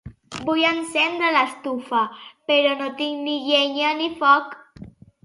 Vull 0.45 0.61
encendre 0.67 1.27
l'estufa, 1.35 1.99
però 2.53 2.71
no 2.79 2.87
tinc 3.03 3.21
ni 3.27 3.37
llenya 3.49 3.93
ni 4.01 4.09
foc. 4.23 4.57